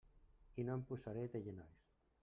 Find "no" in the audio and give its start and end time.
0.69-0.73